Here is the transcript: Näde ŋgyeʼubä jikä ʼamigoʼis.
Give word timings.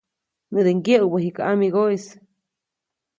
Näde 0.53 0.71
ŋgyeʼubä 0.77 1.17
jikä 1.23 1.41
ʼamigoʼis. 1.47 2.05